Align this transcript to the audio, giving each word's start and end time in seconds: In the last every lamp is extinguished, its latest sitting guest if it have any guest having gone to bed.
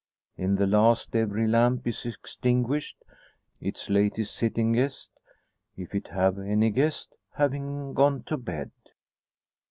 In 0.35 0.55
the 0.55 0.65
last 0.65 1.15
every 1.15 1.47
lamp 1.47 1.85
is 1.85 2.07
extinguished, 2.07 2.97
its 3.59 3.87
latest 3.87 4.35
sitting 4.35 4.71
guest 4.71 5.11
if 5.77 5.93
it 5.93 6.07
have 6.07 6.39
any 6.39 6.71
guest 6.71 7.13
having 7.35 7.93
gone 7.93 8.23
to 8.23 8.35
bed. 8.35 8.71